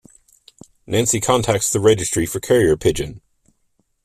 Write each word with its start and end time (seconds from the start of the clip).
Nancy 0.87 1.21
contacts 1.21 1.71
the 1.71 1.79
registry 1.79 2.25
for 2.25 2.39
carrier 2.39 2.75
pigeon. 2.75 3.21